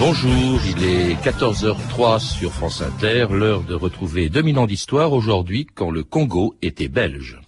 [0.00, 5.90] Bonjour, il est 14h03 sur France Inter, l'heure de retrouver 2000 ans d'histoire aujourd'hui quand
[5.90, 7.38] le Congo était belge.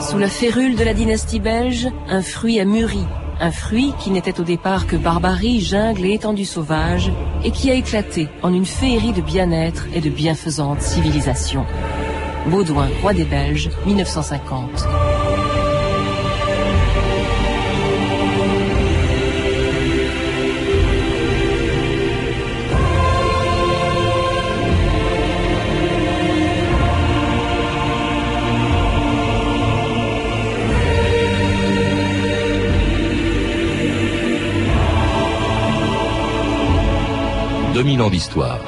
[0.00, 3.02] Sous la férule de la dynastie belge, un fruit a mûri,
[3.40, 7.10] un fruit qui n'était au départ que barbarie, jungle et étendue sauvage,
[7.42, 11.66] et qui a éclaté en une féerie de bien-être et de bienfaisante civilisation.
[12.46, 14.86] Baudouin, roi des Belges, 1950.
[37.82, 38.58] 2000 ans d'histoire.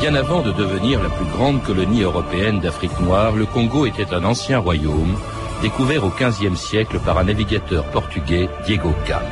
[0.00, 4.24] Bien avant de devenir la plus grande colonie européenne d'Afrique noire, le Congo était un
[4.24, 5.16] ancien royaume
[5.62, 9.22] découvert au XVe siècle par un navigateur portugais, Diego Cam.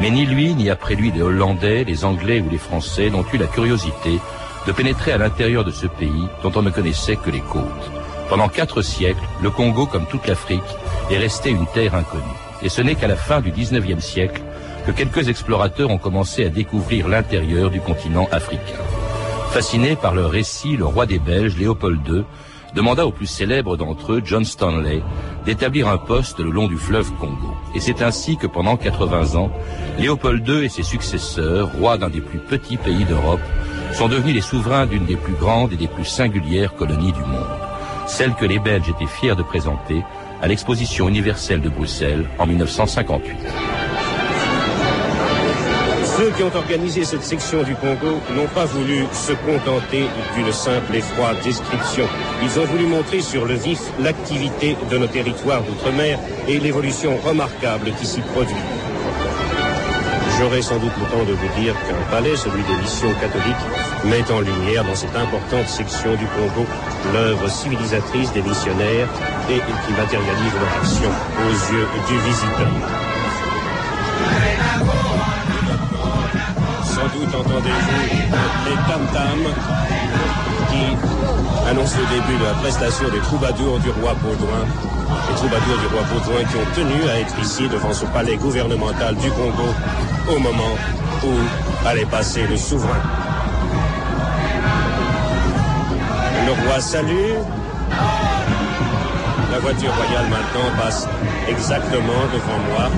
[0.00, 3.36] Mais ni lui, ni après lui les Hollandais, les Anglais ou les Français n'ont eu
[3.36, 4.18] la curiosité
[4.66, 7.97] de pénétrer à l'intérieur de ce pays dont on ne connaissait que les côtes.
[8.28, 10.60] Pendant quatre siècles, le Congo, comme toute l'Afrique,
[11.10, 12.22] est resté une terre inconnue.
[12.62, 14.42] Et ce n'est qu'à la fin du XIXe siècle
[14.86, 18.82] que quelques explorateurs ont commencé à découvrir l'intérieur du continent africain.
[19.50, 22.24] Fasciné par leur récit, le roi des Belges, Léopold II,
[22.74, 25.02] demanda au plus célèbre d'entre eux, John Stanley,
[25.46, 27.56] d'établir un poste le long du fleuve Congo.
[27.74, 29.50] Et c'est ainsi que pendant 80 ans,
[29.98, 33.40] Léopold II et ses successeurs, rois d'un des plus petits pays d'Europe,
[33.94, 37.67] sont devenus les souverains d'une des plus grandes et des plus singulières colonies du monde
[38.08, 40.02] celle que les Belges étaient fiers de présenter
[40.42, 43.36] à l'exposition universelle de Bruxelles en 1958.
[46.16, 50.96] Ceux qui ont organisé cette section du Congo n'ont pas voulu se contenter d'une simple
[50.96, 52.06] et froide description.
[52.42, 57.92] Ils ont voulu montrer sur le vif l'activité de nos territoires d'outre-mer et l'évolution remarquable
[58.00, 58.56] qui s'y produit.
[60.38, 63.66] J'aurai sans doute le temps de vous dire qu'un palais, celui des missions catholiques,
[64.04, 66.64] met en lumière dans cette importante section du Congo
[67.12, 69.08] l'œuvre civilisatrice des missionnaires
[69.50, 71.10] et qui matérialise leur action
[71.42, 72.68] aux yeux du visiteur.
[76.84, 78.02] Sans doute entendez-vous
[78.66, 79.52] les tam-tams
[80.70, 81.17] qui
[81.68, 84.64] annoncent le début de la prestation des troubadours du roi Baudouin.
[85.28, 89.14] Les troubadours du roi Baudouin qui ont tenu à être ici devant ce palais gouvernemental
[89.16, 89.68] du Congo
[90.30, 90.74] au moment
[91.24, 93.02] où allait passer le souverain.
[96.46, 97.34] Le roi salue.
[99.52, 101.06] La voiture royale maintenant passe
[101.48, 102.90] exactement devant moi.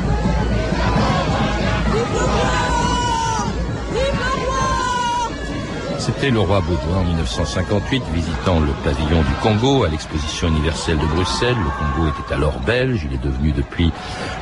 [6.12, 11.06] C'était le roi Baudouin en 1958 visitant le pavillon du Congo à l'exposition universelle de
[11.06, 11.56] Bruxelles.
[11.56, 13.92] Le Congo était alors belge, il est devenu depuis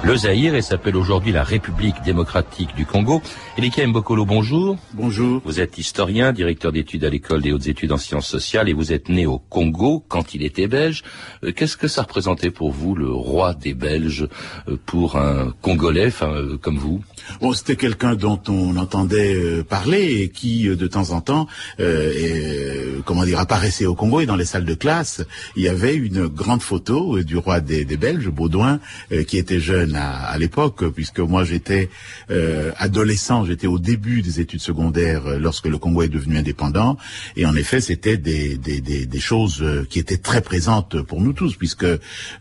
[0.02, 3.20] le Zaïre et s'appelle aujourd'hui la République démocratique du Congo.
[3.58, 4.78] Elika Mbokolo, bonjour.
[4.94, 5.42] Bonjour.
[5.44, 8.92] Vous êtes historien, directeur d'études à l'école des hautes études en sciences sociales et vous
[8.92, 11.04] êtes né au Congo quand il était belge.
[11.44, 14.26] Euh, qu'est-ce que ça représentait pour vous le roi des Belges
[14.68, 17.02] euh, pour un Congolais euh, comme vous?
[17.40, 21.46] Bon, c'était quelqu'un dont on entendait parler et qui de temps en temps
[21.80, 25.22] euh, et, comment dire, apparaissait au Congo et dans les salles de classe,
[25.56, 28.80] il y avait une grande photo du roi des, des Belges, Baudouin,
[29.12, 31.88] euh, qui était jeune à, à l'époque, puisque moi j'étais
[32.30, 36.96] euh, adolescent, j'étais au début des études secondaires lorsque le Congo est devenu indépendant,
[37.36, 41.32] et en effet c'était des, des, des, des choses qui étaient très présentes pour nous
[41.32, 41.86] tous, puisque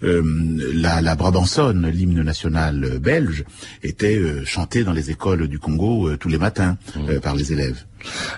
[0.02, 3.44] la, la Brabançonne, l'hymne national belge,
[3.84, 7.20] était chanté dans les écoles du Congo tous les matins mmh.
[7.20, 7.86] par les élèves.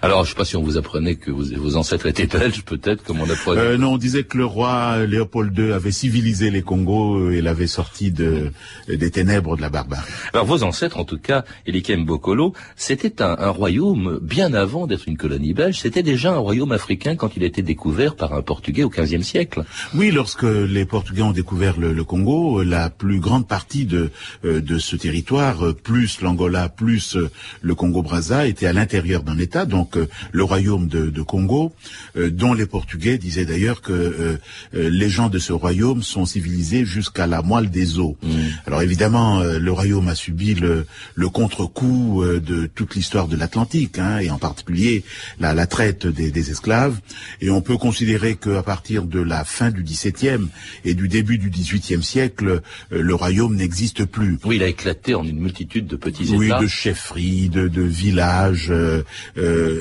[0.01, 3.03] Alors, je ne sais pas si on vous apprenait que vos ancêtres étaient belges, peut-être,
[3.03, 3.61] comme on apprenait.
[3.61, 7.67] Euh, non, on disait que le roi Léopold II avait civilisé les Congos et l'avait
[7.67, 8.51] sorti de,
[8.87, 10.09] des ténèbres de la barbarie.
[10.33, 15.07] Alors, vos ancêtres, en tout cas, Elikem Bokolo, c'était un, un, royaume, bien avant d'être
[15.07, 18.41] une colonie belge, c'était déjà un royaume africain quand il a été découvert par un
[18.41, 19.63] Portugais au XVe siècle.
[19.93, 24.11] Oui, lorsque les Portugais ont découvert le, le Congo, la plus grande partie de,
[24.45, 27.17] euh, de ce territoire, plus l'Angola, plus
[27.61, 31.73] le Congo-Brazza, était à l'intérieur d'un État donc euh, le royaume de, de Congo,
[32.17, 34.37] euh, dont les Portugais disaient d'ailleurs que euh,
[34.73, 38.15] les gens de ce royaume sont civilisés jusqu'à la moelle des os.
[38.21, 38.29] Mmh.
[38.65, 40.85] Alors évidemment, le royaume a subi le,
[41.15, 45.03] le contre-coup de toute l'histoire de l'Atlantique, hein, et en particulier
[45.39, 46.99] la, la traite des, des, esclaves.
[47.41, 50.47] Et on peut considérer qu'à partir de la fin du XVIIe
[50.85, 54.37] et du début du XVIIIe siècle, le royaume n'existe plus.
[54.45, 56.57] Oui, il a éclaté en une multitude de petits oui, États.
[56.57, 58.71] Oui, de chefferies, de, de villages.
[58.71, 59.03] Euh,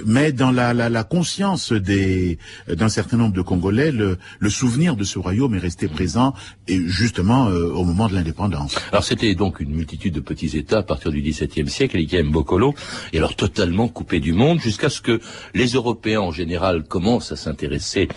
[0.06, 2.38] mais dans la, la, la conscience des
[2.68, 6.34] d'un certain nombre de Congolais, le, le, souvenir de ce royaume est resté présent
[6.66, 8.76] et justement au moment de l'indépendance.
[8.92, 12.74] Alors c'était donc une multitude de petits États à partir du XVIIe siècle, les Mbokolo,
[13.12, 15.20] et alors totalement coupés du monde jusqu'à ce que
[15.54, 18.08] les Européens en général commencent à s'intéresser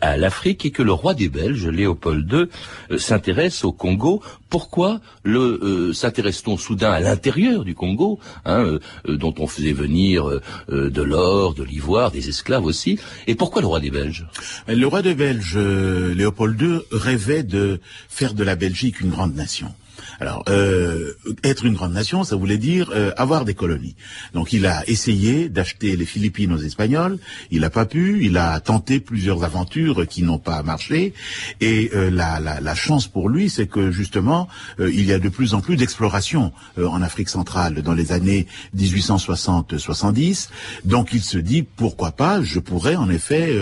[0.00, 2.48] à l'Afrique et que le roi des Belges, Léopold
[2.90, 4.22] II, s'intéresse au Congo.
[4.48, 8.78] Pourquoi le s'intéresse-t-on soudain à l'intérieur du Congo, hein,
[9.08, 10.40] dont on faisait venir
[10.74, 12.98] de l'or, de l'ivoire, des esclaves aussi.
[13.26, 14.26] Et pourquoi le roi des Belges?
[14.68, 19.72] Le roi des Belges, Léopold II, rêvait de faire de la Belgique une grande nation.
[20.20, 21.12] Alors, euh,
[21.42, 23.96] être une grande nation, ça voulait dire euh, avoir des colonies.
[24.32, 27.18] Donc, il a essayé d'acheter les Philippines aux Espagnols.
[27.50, 28.24] Il n'a pas pu.
[28.24, 31.14] Il a tenté plusieurs aventures qui n'ont pas marché.
[31.60, 34.48] Et euh, la, la, la, chance pour lui, c'est que justement,
[34.80, 38.12] euh, il y a de plus en plus d'exploration euh, en Afrique centrale dans les
[38.12, 38.46] années
[38.76, 40.48] 1860-70.
[40.84, 43.52] Donc, il se dit pourquoi pas Je pourrais en effet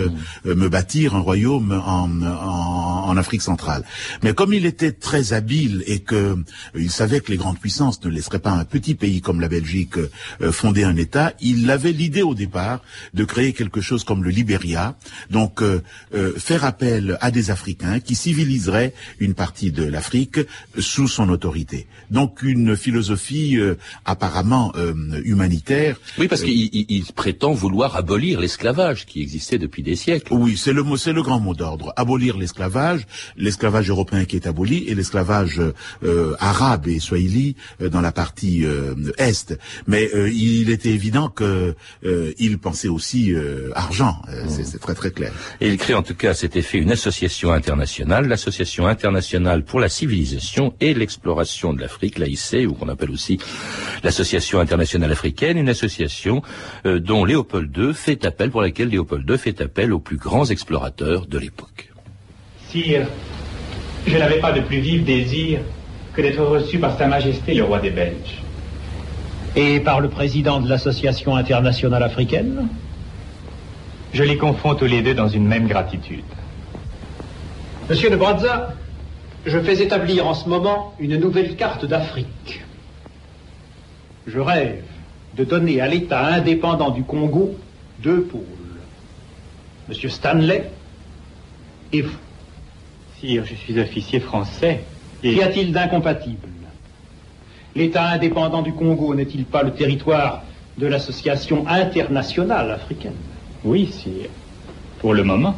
[0.45, 0.53] mmh.
[0.53, 3.83] me bâtir un royaume en, en, en Afrique centrale.
[4.23, 6.42] Mais comme il était très habile et que
[6.75, 9.97] il savait que les grandes puissances ne laisseraient pas un petit pays comme la Belgique
[9.97, 11.33] euh, fonder un État.
[11.41, 12.81] Il avait l'idée au départ
[13.13, 14.95] de créer quelque chose comme le Libéria,
[15.29, 15.81] donc euh,
[16.13, 20.39] euh, faire appel à des Africains qui civiliseraient une partie de l'Afrique
[20.77, 21.87] sous son autorité.
[22.11, 23.57] Donc une philosophie
[24.05, 24.73] apparemment
[25.23, 25.99] humanitaire.
[26.17, 30.33] Oui, parce qu'il prétend vouloir abolir l'esclavage qui existait depuis des siècles.
[30.33, 31.93] Oui, c'est le mot, c'est le grand mot d'ordre.
[31.95, 33.05] Abolir l'esclavage,
[33.37, 35.61] l'esclavage européen qui est aboli et l'esclavage
[36.03, 39.57] euh, arabe et swahili euh, dans la partie euh, est.
[39.87, 41.75] Mais il était évident que
[42.37, 43.33] il pensait aussi
[43.75, 44.21] argent.
[44.47, 45.31] C'est très très clair.
[45.61, 49.79] Et il crée en tout cas à cet effet une association internationale, l'association internationale pour
[49.79, 53.39] la civilisation et l'exploration de l'Afrique, l'AIC, ou qu'on appelle aussi
[54.03, 56.41] l'association internationale africaine, une association
[56.85, 61.25] dont Léopold II fait appel, pour laquelle Léopold II fait appel aux plus grands explorateurs
[61.27, 61.91] de l'époque.
[62.69, 63.07] Sire,
[64.07, 65.59] je n'avais pas de plus vif désir
[66.13, 68.41] que d'être reçu par Sa Majesté le roi des Belges.
[69.55, 72.67] Et par le président de l'Association internationale africaine?
[74.13, 76.23] Je les confonds tous les deux dans une même gratitude.
[77.89, 78.73] Monsieur de Brazza,
[79.45, 82.63] je fais établir en ce moment une nouvelle carte d'Afrique.
[84.27, 84.83] Je rêve
[85.35, 87.57] de donner à l'État indépendant du Congo
[87.99, 88.41] deux pôles.
[89.89, 90.69] Monsieur Stanley
[91.91, 92.17] et vous.
[93.19, 94.83] Sire, je suis officier français.
[95.23, 96.49] Qu'y a-t-il d'incompatible?
[97.75, 100.43] L'État indépendant du Congo n'est-il pas le territoire
[100.77, 103.15] de l'Association internationale africaine?
[103.63, 104.29] Oui, sire.
[104.99, 105.55] Pour le moment.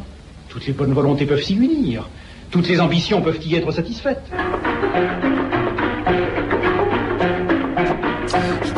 [0.48, 2.08] Toutes les bonnes volontés peuvent s'y unir.
[2.50, 4.22] Toutes les ambitions peuvent y être satisfaites.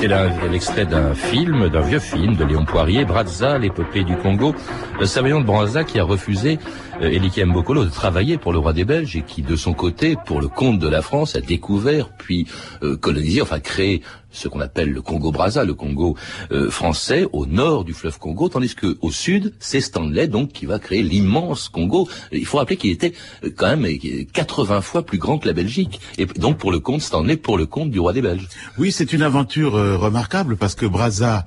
[0.01, 0.15] C'était
[0.49, 4.55] l'extrait d'un film, d'un vieux film de Léon Poirier, Brazza, l'épopée du Congo.
[5.01, 5.07] Le
[5.41, 6.61] de Brazza qui a refusé
[7.03, 10.41] euh, Mbokolo de travailler pour le roi des Belges et qui, de son côté, pour
[10.41, 12.47] le compte de la France, a découvert puis
[12.85, 16.17] euh, colonisé, enfin créé ce qu'on appelle le Congo-Brazza, le Congo
[16.53, 20.67] euh, français, au nord du fleuve Congo, tandis que au sud, c'est Stanley donc qui
[20.67, 22.09] va créer l'immense Congo.
[22.33, 23.13] Il faut rappeler qu'il était
[23.57, 23.87] quand même
[24.33, 27.67] 80 fois plus grand que la Belgique, et donc pour le compte Stanley, pour le
[27.67, 28.49] compte du roi des Belges.
[28.79, 31.47] Oui, c'est une aventure remarquable parce que Brazza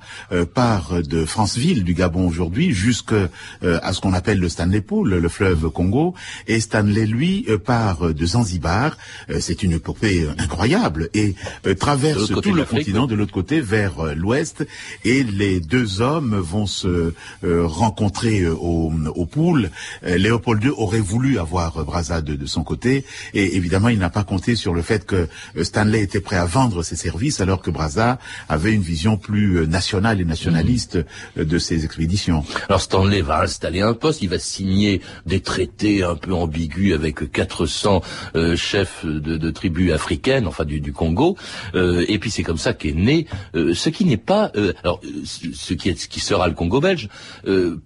[0.54, 3.28] part de Franceville, du Gabon aujourd'hui, jusqu'à
[3.62, 6.14] ce qu'on appelle le Stanley Pool, le fleuve Congo,
[6.46, 8.96] et Stanley, lui, euh, part de Zanzibar.
[9.30, 11.34] Euh, c'est une épopée euh, incroyable et
[11.78, 14.66] traverse tout le continent de l'autre côté vers l'ouest.
[15.04, 19.70] Et les deux hommes vont se rencontrer au, au pool.
[20.02, 24.56] Léopold II aurait voulu avoir Brazza de, son côté, et évidemment, il n'a pas compté
[24.56, 25.28] sur le fait que
[25.62, 30.20] Stanley était prêt à vendre ses services, alors que Brazza avait une vision plus nationale
[30.20, 30.98] et nationaliste
[31.36, 32.44] de ses expéditions.
[32.68, 37.30] Alors Stanley va installer un poste, il va signer des traités un peu ambigus avec
[37.30, 38.02] 400
[38.34, 41.36] euh, chefs de, de, tribus africaines, enfin du, du Congo.
[41.74, 44.52] Euh, et puis c'est comme qu'est né euh, ce qui n'est pas,
[44.82, 47.08] alors ce qui, ce qui sera le Congo belge,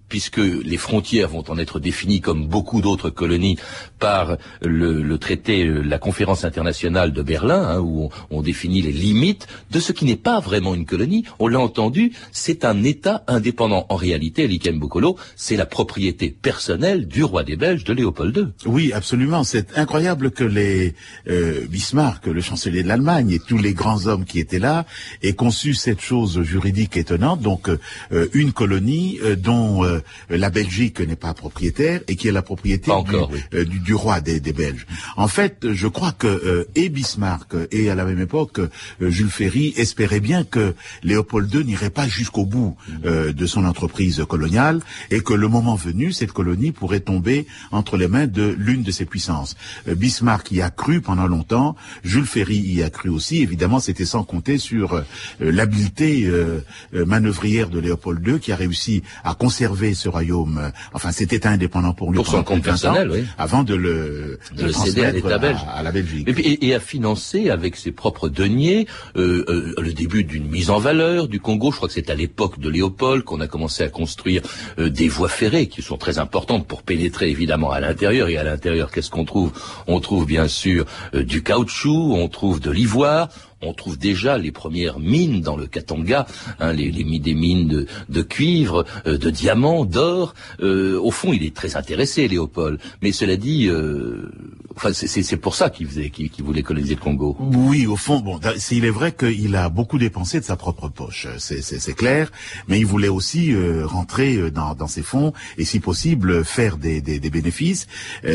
[0.09, 3.57] puisque les frontières vont en être définies comme beaucoup d'autres colonies
[3.99, 9.79] par le, traité, la conférence internationale de Berlin, hein, où on, définit les limites de
[9.79, 11.25] ce qui n'est pas vraiment une colonie.
[11.39, 13.85] On l'a entendu, c'est un État indépendant.
[13.89, 18.47] En réalité, l'Ikem Bokolo, c'est la propriété personnelle du roi des Belges de Léopold II.
[18.65, 19.43] Oui, absolument.
[19.43, 20.93] C'est incroyable que les
[21.29, 24.85] euh, Bismarck, le chancelier de l'Allemagne, tous les grands hommes qui étaient là Mandela
[25.23, 30.99] ait conçu cette chose juridique étonnante, donc euh, une colonie euh, dont euh, la Belgique
[30.99, 33.41] n'est pas propriétaire et qui est la propriété encore, du, oui.
[33.53, 34.85] euh, du, du roi des, des Belges.
[35.15, 38.69] En fait, je crois que euh, et Bismarck et à la même époque euh,
[39.09, 44.23] Jules Ferry espéraient bien que Léopold II n'irait pas jusqu'au bout euh, de son entreprise
[44.27, 44.81] coloniale
[45.11, 48.91] et que le moment venu, cette colonie pourrait tomber entre les mains de l'une de
[48.91, 49.55] ses puissances.
[49.87, 53.41] Euh, Bismarck y a cru pendant longtemps, Jules Ferry y a cru aussi.
[53.41, 55.03] Évidemment, c'était sans compter sur euh,
[55.39, 60.71] l'habileté euh, euh, manœuvrière de Léopold II qui a réussi à conserver ce royaume.
[60.93, 63.25] enfin, c'était indépendant pour lui Pour son compte plus de 20 ans, personnel, oui.
[63.37, 65.59] avant de le, De le céder à l'État belge.
[65.73, 66.27] à la Belgique.
[66.61, 71.27] Et, à financer avec ses propres deniers euh, euh, le début d'une mise en valeur
[71.27, 71.71] du Congo.
[71.71, 74.41] Je crois que c'est à l'époque de Léopold qu'on a commencé à construire
[74.79, 78.29] euh, des voies ferrées qui sont très importantes pour pénétrer évidemment à l'intérieur.
[78.29, 79.51] Et à l'intérieur, qu'est-ce qu'on trouve?
[79.87, 83.29] On trouve bien sûr du caoutchouc, on trouve de l'ivoire.
[83.63, 86.27] On trouve déjà les premières mines dans le Katanga,
[86.59, 90.35] hein, les, les des mines de, de cuivre, euh, de diamants, d'or.
[90.61, 92.79] Euh, au fond, il est très intéressé, Léopold.
[93.01, 94.31] Mais cela dit, euh,
[94.75, 97.35] enfin, c'est- pour ça qu'il voulait coloniser le Congo.
[97.39, 98.39] Oui, au fond, bon,
[98.71, 102.31] il est vrai qu'il a beaucoup dépensé de sa propre poche, euh, c'est- clair,
[102.67, 106.77] mais il voulait aussi euh, rentrer euh, dans, dans ses fonds et, si possible, faire
[106.77, 107.87] des, des, des bénéfices.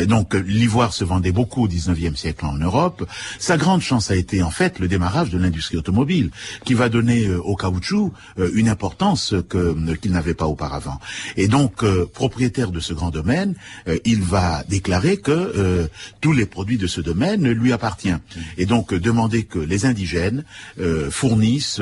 [0.07, 3.07] Donc, l'ivoire se vendait beaucoup au 19e siècle en Europe.
[3.39, 6.31] Sa grande chance a été, en fait, le démarrage de l'industrie automobile,
[6.65, 10.99] qui va donner euh, au caoutchouc euh, une importance euh, qu'il n'avait pas auparavant.
[11.37, 13.55] Et donc, propriétaire de ce grand domaine,
[14.05, 15.89] il va déclarer que
[16.21, 18.21] tous les produits de ce domaine lui appartiennent.
[18.57, 20.43] Et donc, demander que les indigènes
[21.09, 21.81] fournissent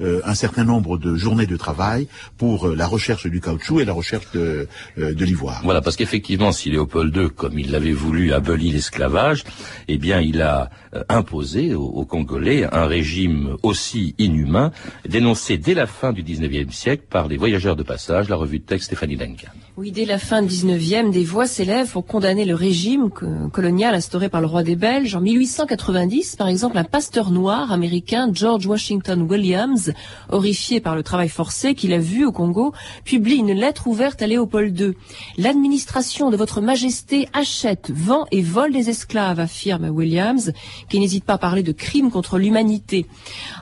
[0.00, 4.30] un certain nombre de journées de travail pour la recherche du caoutchouc et la recherche
[4.32, 5.60] de, l'ivoire.
[5.64, 9.44] Voilà, parce qu'effectivement, si Léopold II, comme il l'avait voulu, abolit l'esclavage,
[9.88, 10.70] eh bien, il a
[11.08, 14.72] imposé aux Congolais un régime aussi inhumain,
[15.08, 18.64] dénoncé dès la fin du XIXe siècle par les voyageurs de passage, la revue de
[18.64, 19.52] texte Stéphanie Duncan.
[19.78, 24.28] Oui, dès la fin du 19e, des voix s'élèvent pour condamner le régime colonial instauré
[24.28, 25.16] par le roi des Belges.
[25.16, 29.94] En 1890, par exemple, un pasteur noir américain, George Washington Williams,
[30.28, 32.74] horrifié par le travail forcé qu'il a vu au Congo,
[33.06, 34.92] publie une lettre ouverte à Léopold II.
[35.38, 40.52] L'administration de votre majesté achète, vend et vole des esclaves, affirme Williams,
[40.90, 43.06] qui n'hésite pas à parler de crimes contre l'humanité.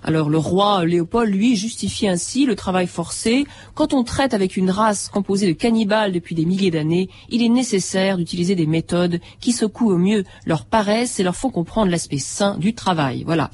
[0.03, 3.47] Alors le roi Léopold, lui, justifie ainsi le travail forcé.
[3.77, 7.49] Quand on traite avec une race composée de cannibales depuis des milliers d'années, il est
[7.49, 12.19] nécessaire d'utiliser des méthodes qui secouent au mieux leur paresse et leur font comprendre l'aspect
[12.19, 13.25] sain du travail.
[13.25, 13.51] Voilà.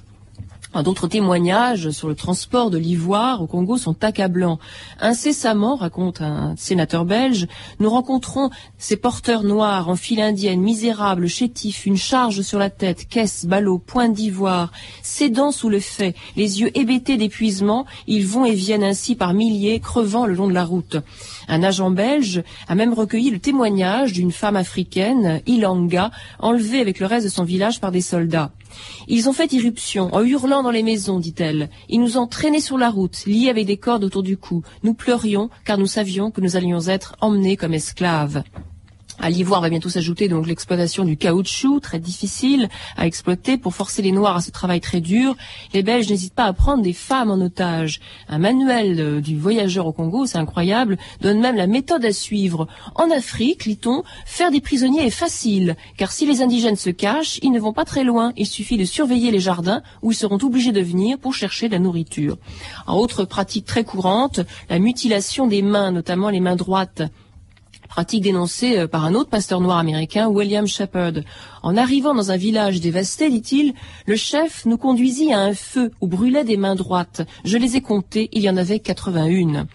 [0.74, 4.58] D'autres témoignages sur le transport de l'ivoire au Congo sont accablants.
[5.00, 7.46] Incessamment, raconte un sénateur belge,
[7.80, 13.08] nous rencontrons ces porteurs noirs en file indienne, misérables, chétifs, une charge sur la tête,
[13.08, 14.70] caisse, ballot, point d'ivoire,
[15.02, 19.80] cédant sous le fait, les yeux hébétés d'épuisement, ils vont et viennent ainsi par milliers,
[19.80, 20.96] crevant le long de la route.
[21.48, 27.06] Un agent belge a même recueilli le témoignage d'une femme africaine, Ilanga, enlevée avec le
[27.06, 28.50] reste de son village par des soldats.
[29.08, 31.70] Ils ont fait irruption, en hurlant dans les maisons, dit-elle.
[31.88, 34.62] Ils nous ont traînés sur la route, liés avec des cordes autour du cou.
[34.82, 38.42] Nous pleurions, car nous savions que nous allions être emmenés comme esclaves.
[39.18, 44.02] À l'ivoire va bientôt s'ajouter donc l'exploitation du caoutchouc, très difficile à exploiter pour forcer
[44.02, 45.34] les Noirs à ce travail très dur.
[45.72, 48.00] Les Belges n'hésitent pas à prendre des femmes en otage.
[48.28, 52.68] Un manuel euh, du voyageur au Congo, c'est incroyable, donne même la méthode à suivre.
[52.94, 57.52] En Afrique, lit-on, faire des prisonniers est facile, car si les indigènes se cachent, ils
[57.52, 58.32] ne vont pas très loin.
[58.36, 61.72] Il suffit de surveiller les jardins où ils seront obligés de venir pour chercher de
[61.72, 62.36] la nourriture.
[62.86, 67.02] Autre pratique très courante, la mutilation des mains, notamment les mains droites
[67.96, 71.22] pratique dénoncée euh, par un autre pasteur noir américain, William Shepard.
[71.62, 73.72] En arrivant dans un village dévasté, dit-il,
[74.04, 77.22] le chef nous conduisit à un feu où brûlaient des mains droites.
[77.44, 79.66] Je les ai comptées, il y en avait 81.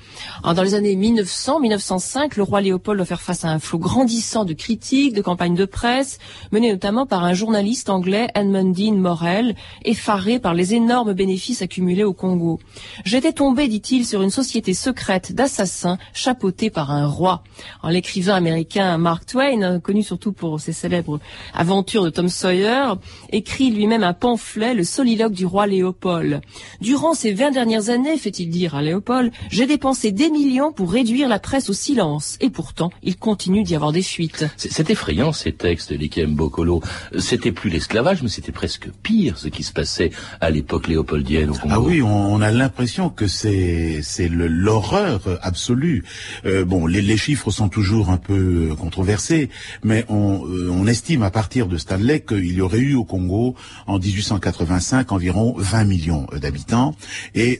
[0.43, 4.45] Alors, dans les années 1900-1905, le roi Léopold doit faire face à un flot grandissant
[4.45, 6.19] de critiques, de campagnes de presse,
[6.51, 12.03] menées notamment par un journaliste anglais, Edmund Dean Morel, effaré par les énormes bénéfices accumulés
[12.03, 12.59] au Congo.
[13.03, 17.43] J'étais tombé, dit-il, sur une société secrète d'assassins chapeautée par un roi.
[17.81, 21.21] En l'écrivain américain Mark Twain, connu surtout pour ses célèbres
[21.53, 22.95] aventures de Tom Sawyer,
[23.31, 26.41] écrit lui-même un pamphlet, le soliloque du roi Léopold.
[26.81, 31.29] Durant ces vingt dernières années, fait-il dire à Léopold, j'ai dépensé des millions pour réduire
[31.29, 32.35] la presse au silence.
[32.41, 34.45] Et pourtant, il continue d'y avoir des fuites.
[34.57, 36.81] C'est effrayant ces textes, Likem Bokolo.
[37.17, 41.53] C'était plus l'esclavage, mais c'était presque pire ce qui se passait à l'époque léopoldienne au
[41.53, 41.73] Congo.
[41.73, 46.03] Ah oui, on, a l'impression que c'est l'horreur absolue.
[46.45, 49.49] Euh, bon, les, les chiffres sont toujours toujours un peu controversé,
[49.83, 50.41] mais on,
[50.71, 53.55] on estime à partir de Stanley qu'il y aurait eu au Congo
[53.85, 56.95] en 1885 environ 20 millions d'habitants,
[57.35, 57.59] et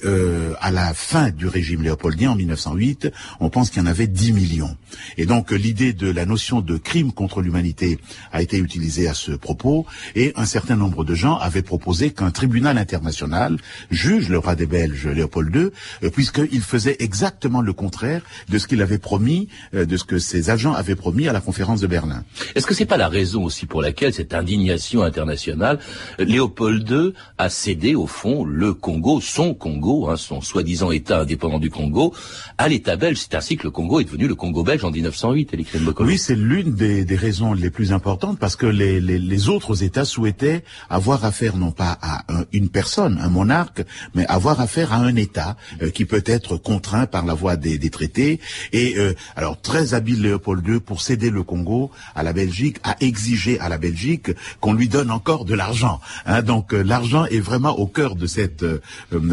[0.60, 4.34] à la fin du régime léopoldien en 1908, on pense qu'il y en avait 10
[4.34, 4.76] millions.
[5.18, 8.00] Et donc l'idée de la notion de crime contre l'humanité
[8.32, 12.32] a été utilisée à ce propos, et un certain nombre de gens avaient proposé qu'un
[12.32, 13.58] tribunal international
[13.92, 15.70] juge le roi des Belges Léopold II,
[16.04, 20.20] euh, puisqu'il faisait exactement le contraire de ce qu'il avait promis, euh, de ce que
[20.32, 22.24] ses agents avaient promis à la conférence de Berlin.
[22.56, 25.80] Est-ce que c'est pas la raison aussi pour laquelle cette indignation internationale,
[26.20, 31.60] Léopold II a cédé au fond le Congo, son Congo, hein, son soi-disant État indépendant
[31.60, 32.14] du Congo,
[32.58, 33.18] à l'État belge.
[33.18, 35.52] C'est ainsi que le Congo est devenu le Congo belge en 1908,
[36.00, 39.84] Oui, c'est l'une des, des, raisons les plus importantes parce que les, les, les, autres
[39.84, 42.24] États souhaitaient avoir affaire non pas à
[42.54, 43.84] une personne, un monarque,
[44.16, 47.78] mais avoir affaire à un État euh, qui peut être contraint par la voie des,
[47.78, 48.40] des traités.
[48.72, 53.60] Et euh, alors très Léopold II pour céder le Congo à la Belgique, a exigé
[53.60, 56.00] à la Belgique qu'on lui donne encore de l'argent.
[56.26, 56.42] Hein.
[56.42, 58.66] donc euh, l'argent est vraiment au cœur de cette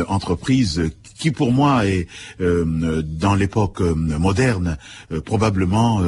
[0.08, 2.06] entreprise qui pour moi est
[2.38, 4.76] dans l'époque moderne
[5.24, 6.02] probablement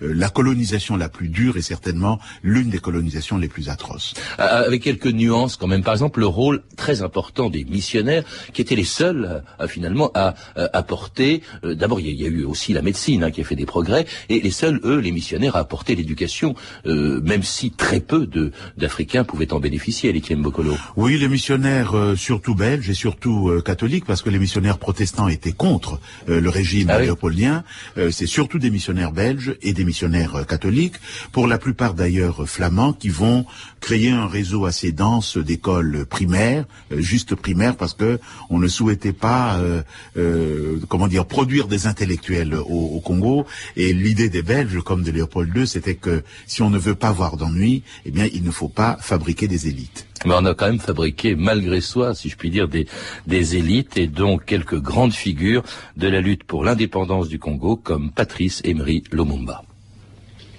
[0.00, 4.14] la colonisation la plus dure et certainement l'une des colonisations les plus atroces.
[4.38, 5.82] Avec quelques nuances quand même.
[5.82, 10.34] Par exemple, le rôle très important des missionnaires qui étaient les seuls euh, finalement à
[10.56, 11.42] euh, apporter.
[11.64, 14.06] Euh, d'abord, il y, a eu aussi la médecine hein, qui a fait des progrès,
[14.28, 16.54] et les seuls, eux, les missionnaires, à apporter l'éducation,
[16.84, 18.28] même si très peu
[18.76, 20.12] d'Africains pouvaient en bénéficier.
[20.12, 20.74] Les Bokolo.
[20.96, 26.00] Oui, les missionnaires, surtout belges et surtout catholiques, parce que les missionnaires protestants étaient contre
[26.26, 27.64] le régime ah léopoldien.
[28.10, 30.96] C'est surtout des missionnaires belges et des missionnaires catholiques,
[31.32, 33.46] pour la plupart d'ailleurs flamands, qui vont
[33.80, 38.18] créer un réseau assez dense d'écoles primaires, juste primaires, parce que
[38.50, 39.82] on ne souhaitait pas, euh,
[40.16, 43.46] euh, comment dire, produire des intellectuels au, Congo.
[43.76, 47.12] Et l'idée des Belges, comme de Léopold II, c'était que si on ne veut pas
[47.12, 50.06] voir d'ennui, eh bien, il ne faut pas fabriquer des élites.
[50.24, 54.06] Mais on a quand même fabriqué, malgré soi, si je puis dire, des, élites et
[54.06, 55.62] donc quelques grandes figures
[55.96, 59.62] de la lutte pour l'indépendance du Congo, comme Patrice Emery Lumumba.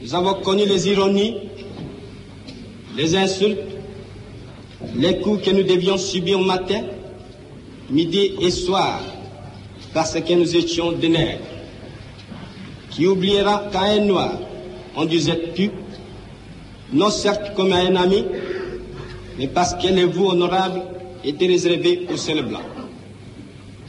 [0.02, 1.38] Nous avons connu les ironies,
[2.98, 3.60] les insultes,
[4.96, 6.82] les coups que nous devions subir matin,
[7.90, 9.02] midi et soir,
[9.94, 11.40] parce que nous étions des nègres.
[12.90, 14.34] Qui oubliera qu'à un noir,
[14.96, 15.72] on disait tu,
[16.92, 18.26] non certes comme à un ami,
[19.38, 20.82] mais parce que les vous honorables
[21.24, 22.62] étaient réservés aux seuls blancs.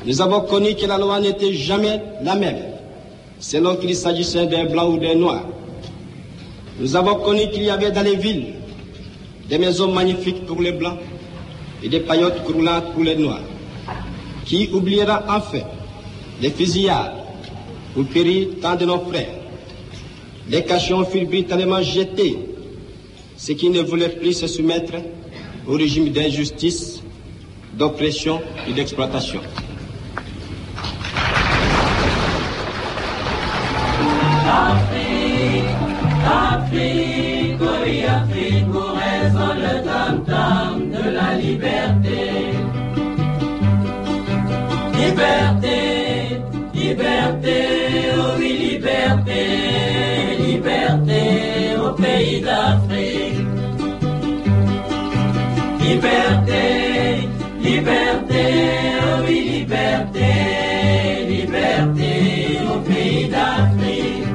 [0.06, 2.58] Nous avons connu que la loi n'était jamais la même,
[3.38, 5.44] selon qu'il s'agissait d'un blanc ou d'un noir.
[6.78, 8.54] Nous avons connu qu'il y avait dans les villes
[9.48, 10.98] des maisons magnifiques pour les blancs
[11.82, 13.42] et des paillotes croulantes pour les noirs.
[14.44, 15.64] Qui oubliera enfin
[16.40, 17.12] les fusillades
[17.96, 19.40] où périt tant de nos frères?
[20.48, 22.38] Les cachons furent brutalement jetés,
[23.36, 24.94] ceux qui ne voulaient plus se soumettre
[25.66, 27.02] au régime d'injustice,
[27.74, 29.40] d'oppression et d'exploitation.
[36.26, 42.22] Afrique, oui, Afrique, où résonne le tam-tam de la liberté.
[44.98, 45.78] Liberté,
[46.74, 47.56] liberté,
[48.16, 49.42] oh oui, liberté,
[50.38, 51.22] liberté
[51.84, 53.33] au pays d'Afrique.
[56.04, 57.28] Liberté,
[57.60, 58.44] liberté,
[59.00, 60.30] oh oui, liberté,
[61.26, 62.12] liberté
[62.70, 64.26] au pays d'Afrique.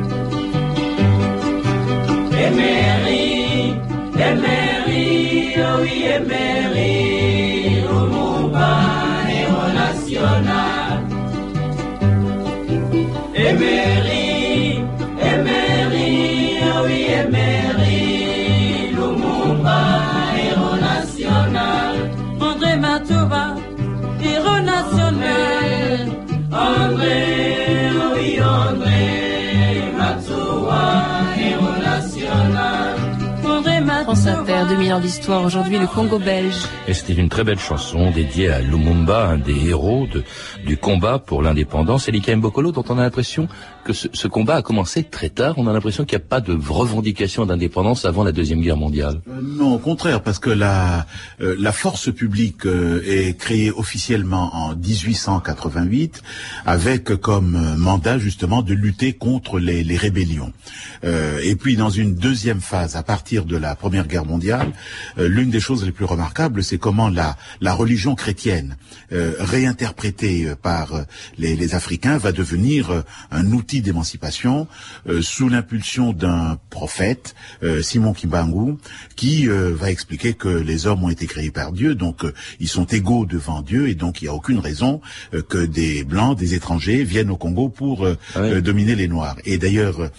[2.45, 3.75] Emery,
[4.17, 8.71] Emery, oh oui, Emery, Lumumba.
[9.73, 10.39] nacional.
[10.39, 10.78] Emery,
[22.99, 23.55] Matouba,
[24.21, 26.11] héros national.
[26.51, 27.38] André,
[34.09, 36.55] France Inter, 2000 ans d'histoire, aujourd'hui le Congo belge.
[36.87, 40.07] Et c'était une très belle chanson dédiée à Lumumba, un des héros
[40.65, 42.07] du combat pour l'indépendance.
[42.07, 43.47] Et Lika Mbokolo, dont on a l'impression
[43.83, 45.53] que ce, combat a commencé très tard.
[45.57, 49.21] On a l'impression qu'il n'y a pas de revendication d'indépendance avant la Deuxième Guerre mondiale.
[49.29, 51.05] Euh, non, au contraire, parce que la,
[51.41, 56.23] euh, la force publique euh, est créée officiellement en 1888
[56.65, 60.51] avec comme mandat justement de lutter contre les, les rébellions.
[61.03, 64.71] et puis dans une deuxième phase, à partir de la première Première Guerre mondiale,
[65.17, 68.77] l'une des choses les plus remarquables, c'est comment la, la religion chrétienne,
[69.11, 71.01] réinterprétée par
[71.37, 74.67] les, les, Africains, va devenir un outil d'émancipation
[75.19, 77.35] sous l'impulsion d'un prophète,
[77.81, 78.77] Simon Kimbangu,
[79.17, 82.23] qui va expliquer que les hommes ont été créés par Dieu, donc
[82.61, 85.01] ils sont égaux devant Dieu, et donc il n'y a aucune raison
[85.49, 89.35] que des blancs, des étrangers viennent au Congo pour ah dominer les Noirs.
[89.43, 90.09] Et d'ailleurs,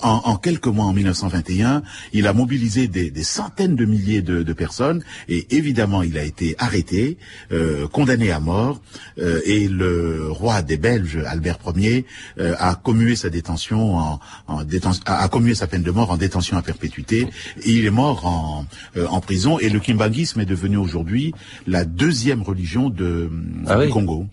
[0.00, 1.82] en, en, quelques mois, en 1921,
[2.14, 6.24] il a mobilisé des, des centaines de milliers de, de, personnes, et évidemment, il a
[6.24, 7.18] été arrêté,
[7.52, 8.80] euh, condamné à mort,
[9.18, 12.06] euh, et le roi des Belges, Albert Ier,
[12.38, 16.16] euh, a commué sa détention en, en détention, a, commué sa peine de mort en
[16.16, 17.28] détention à perpétuité.
[17.64, 21.34] Et il est mort en, euh, en prison, et le kimbanguisme est devenu aujourd'hui
[21.66, 23.30] la deuxième religion de,
[23.66, 24.26] ah du Congo.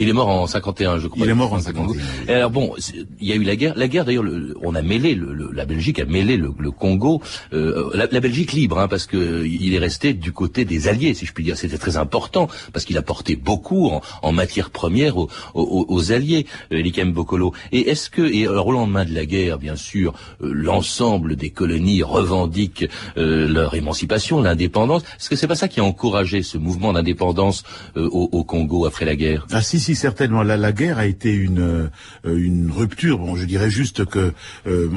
[0.00, 1.24] Il est mort en 51, je crois.
[1.24, 2.34] Il est mort en 51.
[2.34, 2.74] alors bon,
[3.20, 3.74] il y a eu la guerre.
[3.76, 4.24] La guerre, d'ailleurs,
[4.62, 8.78] on a mêlé, le, la Belgique a mêlé le, Congo, euh, la, la, Belgique libre,
[8.78, 11.56] hein, parce que il est resté du côté des alliés, si je puis dire.
[11.56, 16.46] C'était très important parce qu'il apportait beaucoup en, en matière première aux, aux, aux alliés,
[16.72, 17.52] euh, Likem Bokolo.
[17.72, 21.50] Et est-ce que, et alors au lendemain de la guerre, bien sûr, euh, l'ensemble des
[21.50, 25.02] colonies revendiquent euh, leur émancipation, l'indépendance.
[25.18, 27.64] Est-ce que c'est pas ça qui a encouragé ce mouvement d'indépendance
[27.96, 29.46] euh, au, au, Congo après la guerre?
[29.58, 30.44] Ah si, si, certainement.
[30.44, 31.90] La, guerre a été une
[32.24, 33.18] une rupture.
[33.18, 34.32] Bon, je dirais juste que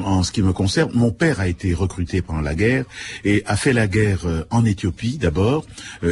[0.04, 2.84] en ce qui me concerne, mon père a été recruté pendant la guerre
[3.24, 4.20] et a fait la guerre
[4.50, 5.66] en Éthiopie d'abord,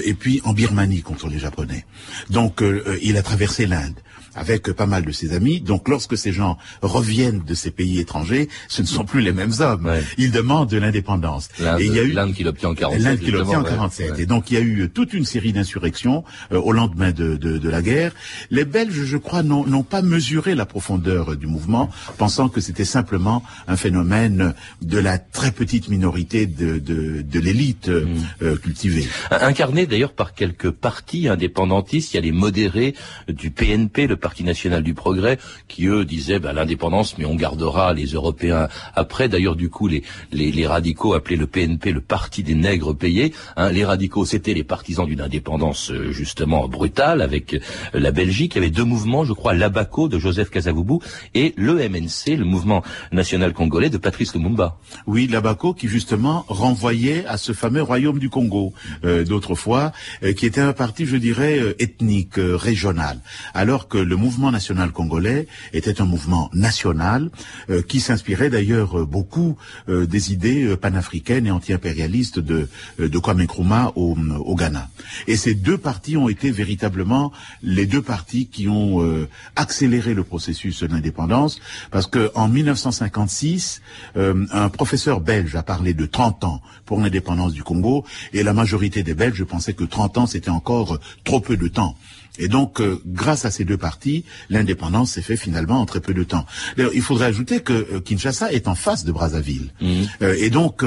[0.04, 1.84] et puis en Birmanie contre les Japonais.
[2.28, 2.60] Donc,
[3.02, 3.94] il a traversé l'Inde
[4.34, 5.60] avec pas mal de ses amis.
[5.60, 9.52] Donc lorsque ces gens reviennent de ces pays étrangers, ce ne sont plus les mêmes
[9.60, 9.90] hommes.
[10.18, 11.48] Ils demandent de l'indépendance.
[11.78, 13.02] Et il y a eu l'Inde qui l'obtient en 47.
[13.02, 14.18] L'Inde qui l'obtient en 47.
[14.18, 17.58] Et donc il y a eu toute une série d'insurrections euh, au lendemain de, de,
[17.58, 18.12] de, la guerre.
[18.50, 23.42] Les Belges, je crois, n'ont pas mesuré la profondeur du mouvement, pensant que c'était simplement
[23.68, 28.18] un phénomène de la très petite minorité de, de, de l'élite euh, mm.
[28.42, 29.08] euh, cultivée.
[29.30, 32.94] Incarné d'ailleurs par quelques partis indépendantistes, il y a les modérés
[33.28, 37.92] du PNP, le Parti national du progrès, qui eux disaient bah, l'indépendance, mais on gardera
[37.94, 39.28] les Européens après.
[39.28, 40.02] D'ailleurs, du coup, les,
[40.32, 43.32] les, radicaux appelaient le PNP le Parti des nègres payés.
[43.56, 43.70] Hein.
[43.70, 47.60] les radicaux, c'était les partisans d'une indépendance euh, justement brutale avec euh,
[47.94, 48.54] la Belgique.
[48.54, 50.98] Il y avait deux mouvements, je crois, l'Abaco de Joseph Kasavubu
[51.34, 54.78] et le MNC, le mouvement national congolais de Patrice Lumumba.
[55.06, 58.72] Oui, l'Abaco qui justement renvoyait à ce fameux royaume du Congo
[59.04, 59.92] euh, d'autrefois,
[60.36, 63.18] qui était un parti, je dirais, ethnique, régional,
[63.54, 67.30] alors que le mouvement national congolais était un mouvement national
[67.70, 69.56] euh, qui s'inspirait d'ailleurs euh, beaucoup
[69.88, 72.68] euh, des idées panafricaines et anti-impérialistes de,
[72.98, 74.88] de Kwame Nkrumah au, au, Ghana.
[75.28, 77.30] Et ces deux partis ont été véritablement
[77.62, 83.80] les deux partis qui ont accéléré le processus d'indépendance parce que en 1956,
[84.16, 89.02] un professeur belge a parlé de 30 ans pour l'indépendance du Congo et la majorité
[89.02, 91.96] des Belges pensaient que 30 ans c'était encore trop peu de temps.
[92.38, 96.14] Et donc, euh, grâce à ces deux partis, l'indépendance s'est fait finalement en très peu
[96.14, 96.46] de temps.
[96.76, 99.70] D'ailleurs, il faudrait ajouter que euh, Kinshasa est en face de Brazzaville.
[99.80, 100.08] Mhm.
[100.22, 100.84] Euh, et donc,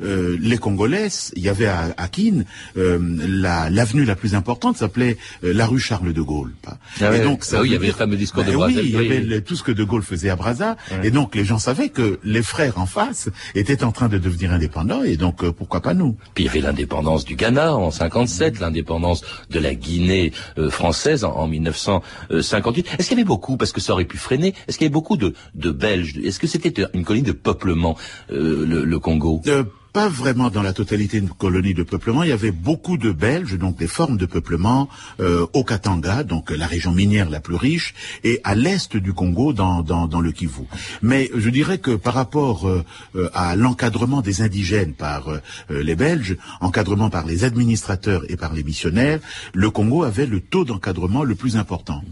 [0.00, 2.44] les Congolais, il y avait à, à Kin,
[2.76, 6.52] l'avenue la, plus importante s'appelait la rue Charles de Gaulle.
[7.00, 8.96] Ah et donc, ça, ah il y avait le fameux discours de Brazzaville.
[8.96, 10.76] Oui, il y avait tout ce que de Gaulle faisait à Brazza.
[11.02, 14.52] Et donc, les gens savaient que les frères en face étaient en train de devenir
[14.52, 15.02] indépendants.
[15.02, 16.16] Et donc, pourquoi pas nous?
[16.34, 20.32] Puis il y avait l'indépendance du Ghana en 57, l'indépendance de la Guinée
[20.70, 22.86] française en, 1958.
[22.98, 24.92] Est-ce qu'il y avait beaucoup, parce que ça aurait pu freiner, est-ce qu'il y avait
[24.92, 26.18] beaucoup de, de Belges?
[26.22, 27.96] Est-ce que c'était une colonie de peuplement,
[28.30, 29.40] euh, le, le, Congo?
[29.46, 32.22] Euh, pas vraiment dans la totalité d'une colonie de peuplement.
[32.22, 34.88] Il y avait beaucoup de Belges, donc des formes de peuplement
[35.20, 39.52] euh, au Katanga, donc la région minière la plus riche, et à l'est du Congo,
[39.52, 40.62] dans, le Kivu.
[41.02, 42.84] Mais je dirais que par rapport euh,
[43.16, 45.28] euh, à l'encadrement des indigènes par
[45.70, 49.20] les Belges, encadrement par les administrateurs et par les missionnaires,
[49.52, 52.02] le Congo avait le taux d'encadrement le plus important.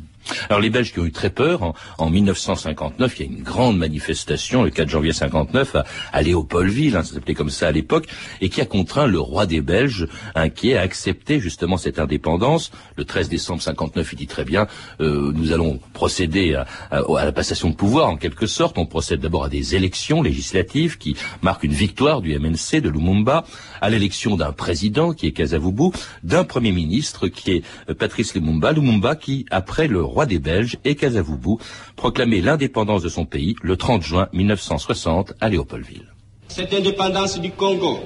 [0.48, 3.76] Alors les Belges qui ont eu très peur, en, 1959, il y a une grande
[3.76, 5.76] manifestation le 4 janvier 59
[6.12, 8.06] à, Léopoldville, hein, ça s'appelait comme ça à l'époque,
[8.40, 12.70] et qui a contraint le roi des Belges, inquiet, à accepter justement cette indépendance.
[12.96, 14.66] Le 13 décembre 59, il dit très bien,
[15.00, 18.78] euh, nous allons procéder à, à, la passation de pouvoir en quelque sorte.
[18.78, 23.44] On procède d'abord à des élections législatives qui marquent une victoire du MNC de Lumumba,
[23.80, 25.90] à l'élection d'un président qui est Kasavubu,
[26.22, 30.78] d'un premier ministre qui est euh, Patrice Lumumba, Lumumba qui, après le roi des Belges
[30.86, 31.58] et Kasavubu,
[31.94, 36.08] proclamait l'indépendance de son pays le 30 juin 1960 à Léopoldville.
[36.48, 37.98] Cette indépendance du Congo,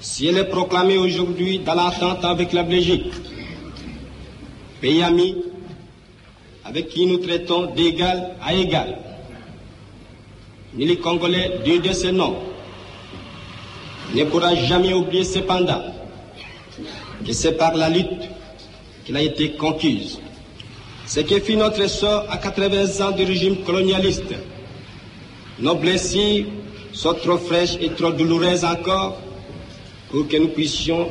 [0.00, 3.12] si elle est proclamée aujourd'hui dans l'entente avec la Belgique,
[4.80, 5.36] pays ami
[6.64, 8.96] avec qui nous traitons d'égal à égal,
[10.72, 12.38] ni les Congolais, deux de ces noms,
[14.14, 15.82] ne pourra jamais oublier cependant
[17.26, 18.30] que c'est par la lutte
[19.04, 20.20] qu'il a été conquise.
[21.10, 24.32] Ce qui fit notre sort à 80 ans du régime colonialiste.
[25.58, 26.46] Nos blessures
[26.92, 29.18] sont trop fraîches et trop douloureuses encore
[30.08, 31.10] pour que nous puissions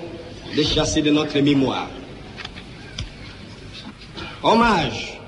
[0.56, 1.90] les chasser de notre mémoire.
[4.42, 5.20] Hommage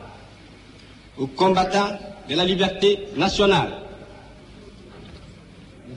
[1.17, 3.73] aux combattants de la liberté nationale.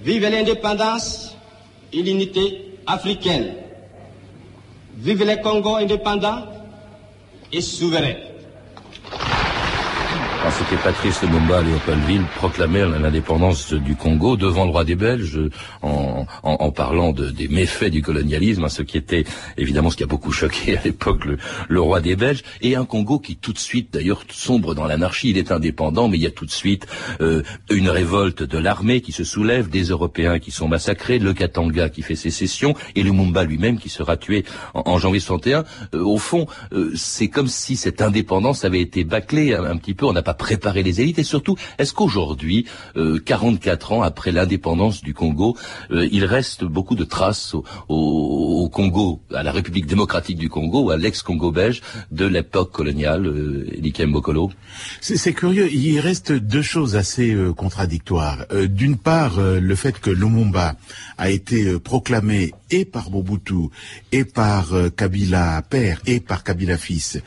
[0.03, 1.37] Vive l'indépendance
[1.93, 3.55] et l'unité africaine.
[4.97, 6.43] Vive les Congo indépendants
[7.53, 8.34] et souverains.
[10.51, 15.41] C'était Patrice Lumumba à Léopoldville proclamait l'indépendance du Congo devant le roi des Belges
[15.81, 19.25] en, en, en parlant de, des méfaits du colonialisme, hein, ce qui était
[19.57, 22.85] évidemment ce qui a beaucoup choqué à l'époque le, le, roi des Belges, et un
[22.85, 25.31] Congo qui tout de suite d'ailleurs sombre dans l'anarchie.
[25.31, 26.87] Il est indépendant, mais il y a tout de suite
[27.21, 31.89] euh, une révolte de l'armée qui se soulève, des Européens qui sont massacrés, le Katanga
[31.89, 35.65] qui fait sécession, et Lumumba lui-même qui sera tué en, en janvier 61.
[35.95, 39.95] Euh, au fond, euh, c'est comme si cette indépendance avait été bâclée un, un petit
[39.95, 40.07] peu.
[40.07, 42.67] On n'a pas préparer les élites et surtout, est-ce qu'aujourd'hui,
[42.97, 45.57] euh, 44 ans après l'indépendance du Congo,
[45.91, 50.49] euh, il reste beaucoup de traces au, au, au, Congo, à la République démocratique du
[50.49, 54.51] Congo à l'ex-Congo belge de l'époque coloniale, euh, Elikem Bokolo?
[55.01, 58.47] C'est curieux, il reste deux choses assez euh, contradictoires.
[58.53, 60.77] Euh, d'une part, euh, le fait que Lumumba
[61.19, 63.69] a été proclamé et par Mobutu
[64.11, 64.65] et par
[64.97, 67.19] Kabila père et par Kabila fils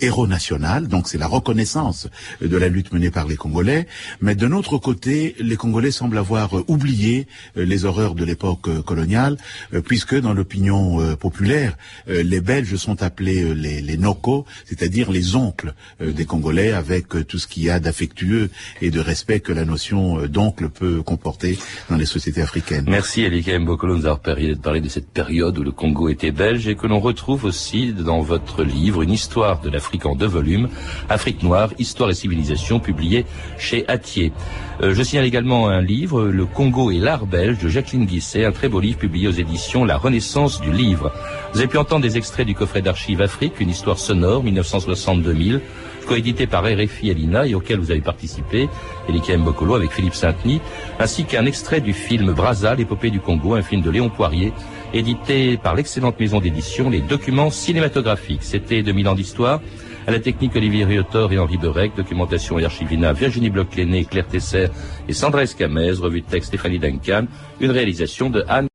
[0.00, 2.08] héros national, donc c'est la reconnaissance
[2.40, 3.86] de la lutte menée par les Congolais,
[4.20, 9.36] mais d'un autre côté, les Congolais semblent avoir oublié les horreurs de l'époque coloniale,
[9.84, 16.24] puisque dans l'opinion populaire, les Belges sont appelés les, les Noko, c'est-à-dire les oncles des
[16.24, 20.68] Congolais, avec tout ce qu'il y a d'affectueux et de respect que la notion d'oncle
[20.68, 21.58] peut comporter
[21.90, 22.86] dans les sociétés africaines.
[22.88, 24.54] Merci Mbokolo nous avoir permis de
[24.92, 29.00] cette période où le Congo était belge et que l'on retrouve aussi dans votre livre
[29.00, 30.68] une histoire de l'Afrique en deux volumes,
[31.08, 33.24] Afrique noire, histoire et civilisation, publié
[33.56, 34.34] chez Atier.
[34.82, 38.52] Euh, je signale également un livre, Le Congo et l'art belge de Jacqueline Guisset, un
[38.52, 41.10] très beau livre publié aux éditions La Renaissance du livre.
[41.54, 45.60] Vous avez pu entendre des extraits du coffret d'archives Afrique, une histoire sonore, 1960-2000,
[46.02, 48.68] coédité par RFI et l'INA et auquel vous avez participé,
[49.08, 50.60] Elika Mbokolo avec Philippe Saint-Denis,
[50.98, 54.52] ainsi qu'un extrait du film Brazza, l'épopée du Congo, un film de Léon Poirier,
[54.92, 58.42] édité par l'excellente maison d'édition Les Documents Cinématographiques.
[58.42, 59.60] C'était 2000 ans d'histoire.
[60.06, 64.66] À la technique, Olivier Riotor et Henri Berec, documentation et archivina, Virginie Bloch-Léné, Claire Tesser
[65.08, 67.26] et Sandra Escamez, revue de texte Stéphanie Duncan,
[67.60, 68.66] une réalisation de Anne